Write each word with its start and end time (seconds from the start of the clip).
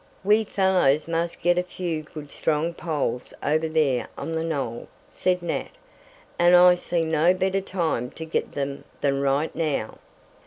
"We 0.23 0.45
fellows 0.45 1.07
must 1.07 1.43
get 1.43 1.59
a 1.59 1.61
few 1.63 2.01
good 2.01 2.31
strong 2.31 2.73
poles 2.73 3.35
over 3.43 3.69
there 3.69 4.07
on 4.17 4.31
the 4.31 4.43
knoll," 4.43 4.87
said 5.07 5.43
Nat, 5.43 5.69
"and 6.39 6.55
I 6.55 6.73
see 6.73 7.03
no 7.05 7.35
better 7.35 7.61
time 7.61 8.09
to 8.17 8.25
get 8.25 8.53
them 8.53 8.83
than 9.01 9.21
right 9.21 9.55
now." 9.55 9.99